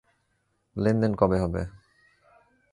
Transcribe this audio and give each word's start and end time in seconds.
লেনদেন 0.75 1.13
কবে 1.15 1.37
হবে? 1.39 1.61